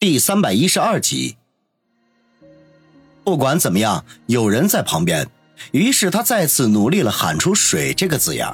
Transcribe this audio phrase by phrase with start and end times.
[0.00, 1.36] 第三百一十二集。
[3.24, 5.28] 不管怎么样，有人在旁边，
[5.72, 8.46] 于是他再次努力了，喊出“水”这个字眼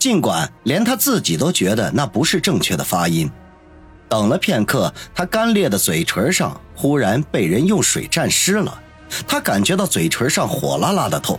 [0.00, 3.30] 尽管连他自己都觉得那不是正确的发音。
[4.08, 8.82] 等了片刻，他干裂的嘴唇上忽然被人用水沾湿了，
[9.28, 11.38] 他感觉到嘴唇上火辣辣的痛，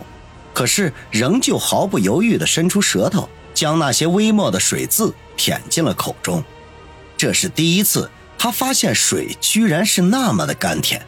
[0.54, 6.42] 可是仍旧毫不犹豫地伸出舌头，将那些微末的水渍舔进了口中。
[7.18, 11.04] 这是第一次，他发现水居然是那么的甘甜。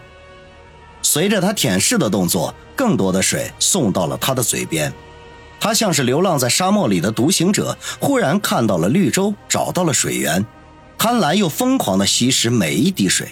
[1.02, 4.92] 随着他舔舐的动作，更多的水送到了他的嘴边。
[5.60, 10.44] 他像是流浪在沙漠里的独行者，忽然看到了绿洲，找到了水源，
[10.96, 13.28] 贪婪又疯狂地吸食每一滴水。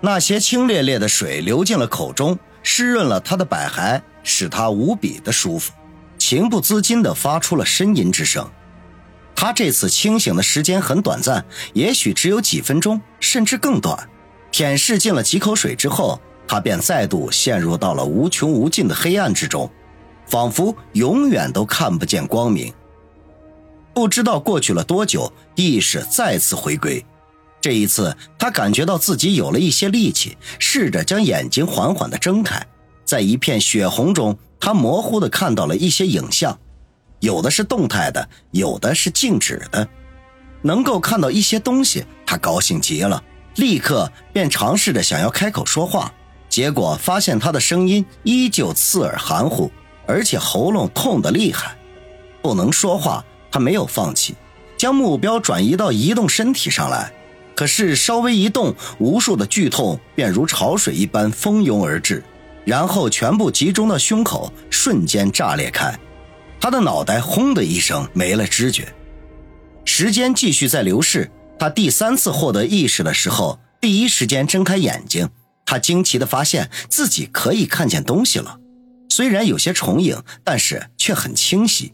[0.00, 5.72] 那些清冽冽的水流进了口中，湿润了他的百骸，使他无比的舒服，
[6.18, 8.50] 情不自禁地发出了呻吟之声。
[9.40, 14.06] 他这次清醒的时间很短暂，也许只有几分钟，甚至更短。
[14.52, 16.20] 舔舐进了几口水之后。
[16.46, 19.70] 他便再度陷入到了无穷无尽的黑暗之中，
[20.26, 22.70] 仿佛永远都看不见光明。
[23.94, 27.02] 不知道过去了多久，意识再次回归。
[27.62, 32.60] 这一次，他感觉到自己有了一些力气，试着将眼睛缓缓地睁开。
[33.06, 36.58] 在一片血红中，他模糊地看到了一些影像，
[37.20, 39.86] 有的是动态的，有的是静止的。
[40.62, 43.22] 能够看到一些东西，他高兴极了，
[43.56, 46.12] 立刻便尝试着想要开口说话。
[46.48, 49.70] 结果发现他的声音依旧刺耳含糊，
[50.06, 51.76] 而且喉咙痛得厉害，
[52.42, 53.24] 不能说话。
[53.52, 54.34] 他没有放弃，
[54.76, 57.12] 将目标转移到移动身体上来。
[57.54, 62.22] 可是稍微一动，无数的剧痛便如潮水一般蜂拥而至，
[62.64, 65.98] 然后全部集中到胸口，瞬间炸裂开。
[66.60, 68.92] 他的脑袋轰的一声没了知觉。
[69.84, 71.30] 时间继续在流逝。
[71.58, 75.28] 他第三次获得意识的时候，第一时间睁开眼睛。
[75.66, 78.58] 他惊奇地发现自己可以看见东西了，
[79.08, 81.92] 虽然有些重影，但是却很清晰。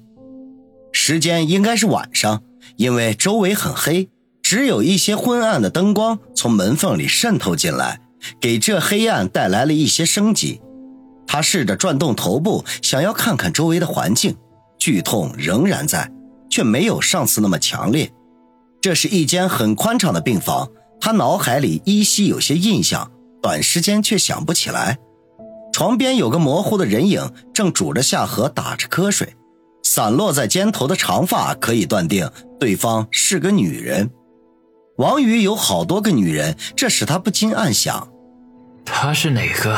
[0.92, 2.42] 时间应该是晚上，
[2.76, 4.08] 因为周围很黑，
[4.40, 8.00] 只有一些昏暗的灯光从门缝里渗透进来，
[8.40, 10.60] 给这黑暗带来了一些生机。
[11.26, 14.36] 他试着转动头部，想要看看周围的环境，
[14.86, 16.08] 剧痛仍然在，
[16.48, 18.08] 却没有上次那么强烈。
[18.80, 20.70] 这是一间很宽敞的病房，
[21.00, 23.10] 他脑海里依稀有些印象。
[23.42, 24.98] 短时间却想不起来，
[25.72, 29.34] 床边有个模糊的人影，正拄着下颌打着瞌睡，
[29.82, 32.30] 散落在肩头的长发可以断定
[32.60, 34.08] 对方是个女人。
[34.98, 38.08] 王宇有好多个女人，这使他不禁暗想：
[38.84, 39.76] 她是哪个？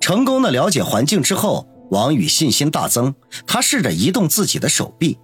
[0.00, 3.14] 成功的了解环境之后，王宇信心大增。
[3.46, 5.18] 他试着移动自己的手臂，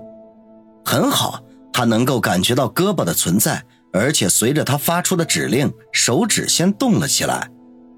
[0.85, 1.43] 很好，
[1.73, 3.65] 他能够感觉到胳膊的存在。
[3.91, 7.51] 而且随着他发出的指令，手指先动了起来，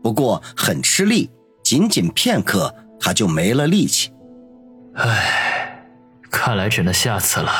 [0.02, 1.28] 不过很吃力，
[1.64, 4.10] 仅仅片刻他就没了力气。
[4.94, 5.84] 唉，
[6.30, 7.50] 看来只能下次了。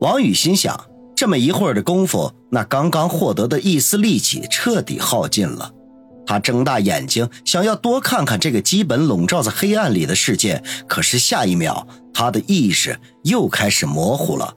[0.00, 5.72] 王宇心想，这么一会儿的功夫，那刚刚获得的一丝力气彻底耗尽了。
[6.26, 14.54] 他睁大眼睛，想要多看看这个基本笼罩在黑暗里的世界，可是下一秒，他的意识又开始模糊了。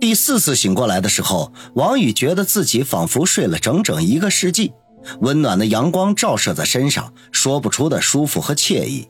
[0.00, 4.72] 第四次醒过来的时候，王宇觉得自己仿佛睡了整整一个世纪。
[5.20, 9.08] 温暖的阳光照射在身上，说不出的舒服和惬意。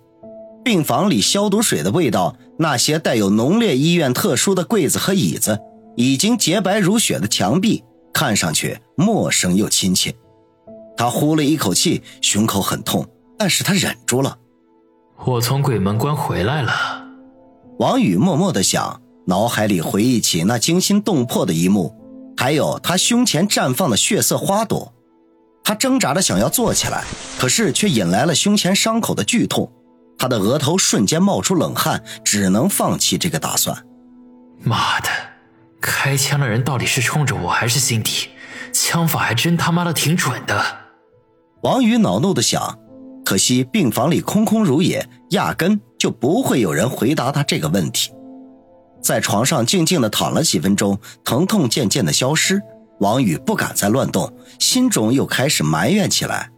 [0.64, 5.58] 病房里消毒水的味道，那些带有浓烈医院特殊的柜子和椅子，
[5.96, 10.14] 已经洁白如雪的墙壁，看上去陌生又亲切。
[10.96, 13.06] 他呼了一口气，胸口很痛，
[13.38, 14.38] 但是他忍住了。
[15.24, 16.72] 我从鬼门关回来了，
[17.78, 19.00] 王宇默默的想。
[19.26, 21.94] 脑海里回忆起那惊心动魄的一幕，
[22.36, 24.92] 还有他胸前绽放的血色花朵，
[25.64, 27.02] 他挣扎着想要坐起来，
[27.38, 29.72] 可是却引来了胸前伤口的剧痛，
[30.18, 33.86] 他的额头瞬间冒出冷汗，只能放弃这个打算。
[34.62, 35.08] 妈的，
[35.80, 38.28] 开枪的人到底是冲着我还是辛迪？
[38.74, 40.62] 枪法还真他妈的挺准的。
[41.64, 42.78] 王宇恼怒的想，
[43.24, 48.12] 可惜病房里空空如也，压根就不会有人回答他这个问题。
[49.02, 52.60] 在床上静静的躺了几分钟，疼痛渐渐的消失。
[53.00, 56.50] 王宇不敢再乱动，心中又开始埋怨起来：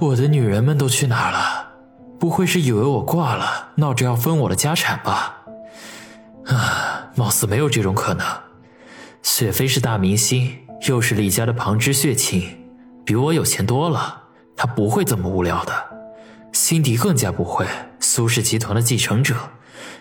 [0.00, 1.72] 我的女人们都去哪了？
[2.20, 5.42] 不会是以为我挂了，闹着要分我的家产吧？
[6.46, 8.24] 啊，貌似没有这种可能。
[9.20, 12.48] 雪飞是大明星，又是李家的旁支血亲，
[13.04, 14.22] 比我有钱多了，
[14.56, 15.72] 他不会这么无聊的。
[16.52, 17.66] 辛迪更加不会，
[17.98, 19.34] 苏氏集团的继承者。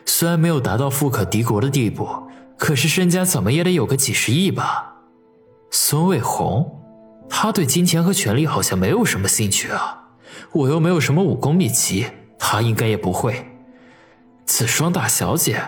[0.05, 2.07] 虽然没有达到富可敌国的地步，
[2.57, 4.95] 可是身家怎么也得有个几十亿吧？
[5.69, 6.81] 孙卫红，
[7.29, 9.99] 他对金钱和权力好像没有什么兴趣啊。
[10.51, 12.07] 我又没有什么武功秘籍，
[12.37, 13.47] 他应该也不会。
[14.45, 15.61] 紫霜大小姐，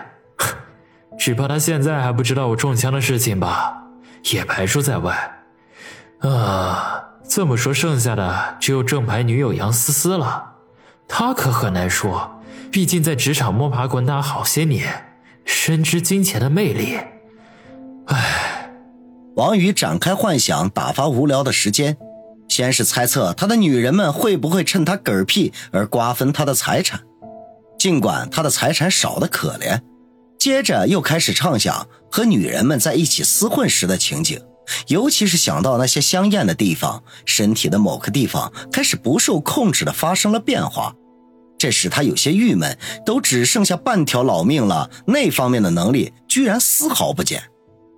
[1.18, 3.84] 只怕他现在还不知道我中枪的事情吧？
[4.32, 5.44] 也排除在外。
[6.20, 10.52] 啊，这么说，剩下的只有正牌女友杨思思了。
[11.08, 12.40] 她可很难说，
[12.70, 15.06] 毕竟在职场摸爬滚打好些年，
[15.44, 16.98] 深知金钱的魅力。
[18.06, 18.70] 唉，
[19.36, 21.96] 王宇展开幻想，打发无聊的时间。
[22.46, 27.00] 先是猜测他的女人们会不会趁他嗝屁而瓜分他的财产，
[27.78, 29.80] 尽管他的财产少得可怜。
[30.38, 34.40] 接着又开始畅想和女人们在一起厮混时的情景。
[34.88, 40.94] 尤其是想到那些香艳的地方，身体的某个地方开始不受控制的发生了变化，
[41.58, 42.76] 这使他有些郁闷。
[43.04, 47.42] 都只剩下半条老命了，那方面的能力居然丝毫不减，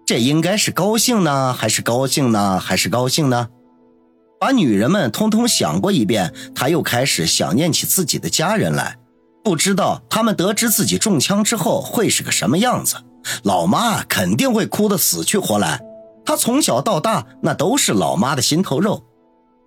[0.07, 3.49] 这应该是高兴呢，还是高兴呢，还是高兴呢？
[4.39, 8.99] 把女人们通通想过一遍，他又开始想念起自己的家人来，
[9.43, 12.97] 不知道他们得知自己中枪之后会是个什么样子。
[13.45, 15.81] 老妈肯定会哭得死去活来。
[16.27, 19.05] 他从小到大，那都是老妈的心头肉。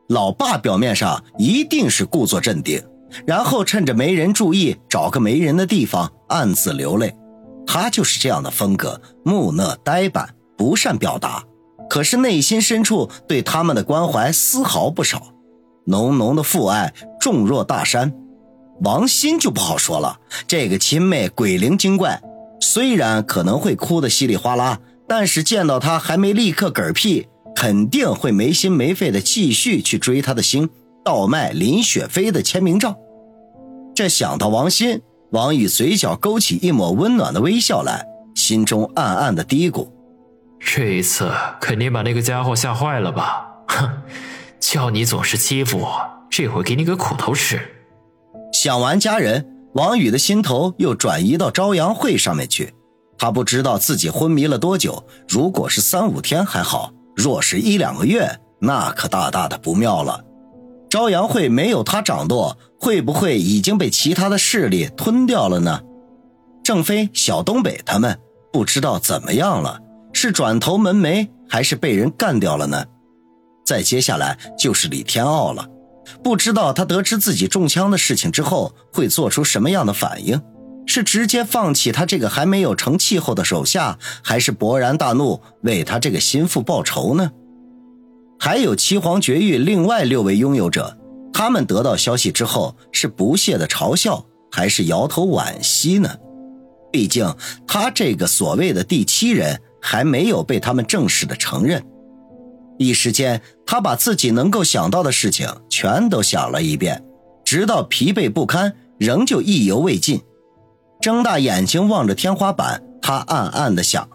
[0.09, 2.83] 老爸表面上一定是故作镇定，
[3.25, 7.15] 然后趁着没人注意，找个没人的地方暗自流泪。
[7.65, 11.43] 他就是这样的风格，木讷呆板，不善表达。
[11.87, 15.33] 可是内心深处对他们的关怀丝毫不少，
[15.85, 18.13] 浓浓的父爱重若大山。
[18.81, 22.21] 王鑫就不好说了，这个亲妹鬼灵精怪，
[22.59, 24.79] 虽然可能会哭得稀里哗啦。
[25.09, 30.69] 但是见到他还没立刻嗝屁，肯定会没心没肺的继续去追他的星，
[31.03, 32.95] 倒卖林雪飞的签名照。
[33.95, 35.01] 这想到王鑫，
[35.31, 39.89] 王宇嘴角勾起一抹温暖的微笑来，心中暗暗的嘀咕：
[40.59, 43.47] 这一次肯定把那个家伙吓坏了吧？
[43.67, 43.89] 哼，
[44.61, 47.59] 叫你总是欺负我，这回给你个苦头吃。
[48.53, 52.73] 想完家人，王宇的心头又转移到朝阳会上面去。
[53.19, 60.23] 他不知道自己昏迷了多久，如果是三五天还好，若是一两个月，那可大大的不妙了。
[60.89, 65.81] 朝阳会没有他掌舵，会不会已经被其他的势力吞掉了呢？
[66.63, 68.17] 郑飞、小东北他们
[68.53, 69.79] 不知道怎么样了，
[70.13, 72.85] 是转投门楣，还是被人干掉了呢？
[73.65, 75.67] 再接下来就是李天傲了，
[76.23, 80.41] 不知道他得知自己中枪的事情之后会做出什么样的反应。
[80.89, 87.31] 是直接放弃他这个还没有成气候的手下，还是勃然大怒为他这个心腹报仇呢？
[88.39, 90.97] 还有七皇绝域另外六位拥有者，
[91.31, 96.09] 他们得到消息之后是不屑的嘲笑，还是摇头惋惜呢？
[96.91, 97.35] 毕竟
[97.67, 101.85] 他这个所谓的第七人还没有被他们正式的承认。
[102.79, 107.03] 一时间，他把自己能够想到的事情全都想了一遍，
[107.45, 110.19] 直到疲惫不堪，仍旧意犹未尽。
[111.01, 114.09] 睁大眼睛望着天花板，他暗暗的想：“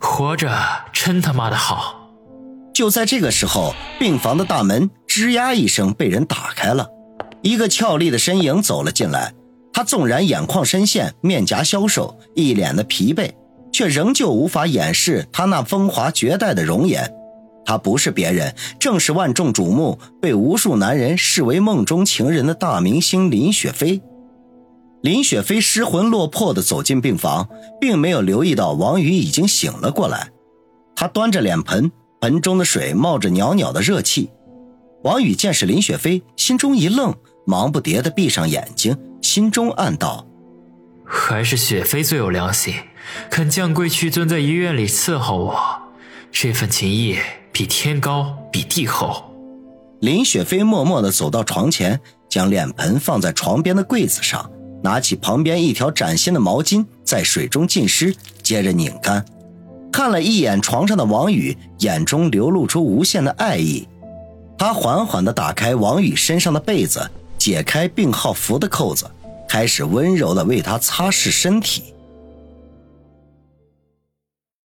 [0.00, 0.50] 活着
[0.90, 2.10] 真他妈的好。”
[2.72, 6.88] 就在这个时候，病房的大门吱呀一声被人打开了，
[7.42, 9.34] 一个俏丽的身影走了进来。
[9.74, 13.30] 他纵然眼眶深陷，面颊消瘦，一脸的疲惫，
[13.70, 17.12] 却仍旧无法掩饰他那风华绝代的容颜。
[17.66, 24.00] 他不是别人，正是万众瞩目、被无数男人视为梦中情人的大明星林雪飞。
[25.06, 27.48] 林雪飞失魂落魄地走进病房，
[27.80, 30.32] 并没有留意到王宇已经醒了过来。
[30.96, 34.28] 他端着脸盆，盆中的水冒着袅袅的热气。
[35.04, 37.14] 王宇见是林雪飞，心中一愣，
[37.46, 40.26] 忙不迭地闭上眼睛，心中暗道
[41.06, 42.74] ：“还是雪飞最有良心，
[43.30, 45.56] 肯降贵屈尊在医院里伺候我。
[46.32, 47.16] 这份情谊
[47.52, 49.22] 比天高，比地厚。”
[50.02, 54.50] 林雪飞默默地走到床前，将脸盆放在床边的柜子上。
[54.86, 59.24] 拿起旁边一条崭新的毛巾，在水中浸湿，接着拧干。
[59.92, 63.88] 看了一眼床上的王宇，眼中流露出无限的爱意。
[64.56, 67.04] 他缓缓地打开王宇身上的被子，
[67.36, 69.10] 解开病号服的扣子，
[69.48, 71.92] 开始温柔地为他擦拭身体。